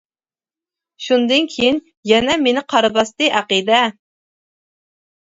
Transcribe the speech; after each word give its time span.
شۇندىن 1.07 1.43
كىيىن 1.55 1.77
يەنە 2.11 2.37
مېنى 2.45 2.63
قارا 2.73 2.89
باستى، 2.97 3.29
ئەقىدە! 3.41 3.83